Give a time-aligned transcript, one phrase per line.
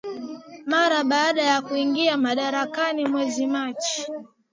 [0.65, 4.05] Mara baada ya kuingia madarakani mwezi Machi